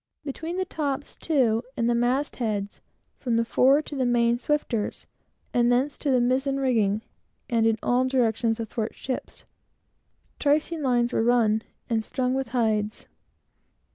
Between 0.25 0.57
the 0.57 0.65
tops, 0.65 1.15
too, 1.15 1.61
and 1.77 1.87
the 1.87 1.93
mast 1.93 2.37
heads, 2.37 2.81
from 3.19 3.35
the 3.35 3.45
fore 3.45 3.83
to 3.83 3.95
the 3.95 4.03
main 4.03 4.39
swifters, 4.39 5.05
and 5.53 5.71
thence 5.71 5.95
to 5.99 6.09
the 6.09 6.19
mizen 6.19 6.57
rigging, 6.59 7.03
and 7.51 7.67
in 7.67 7.77
all 7.83 8.05
directions 8.07 8.59
athwartships, 8.59 9.45
tricing 10.39 10.81
lines 10.81 11.13
were 11.13 11.21
run, 11.21 11.61
and 11.87 12.03
strung 12.03 12.33
with 12.33 12.47
hides. 12.49 13.05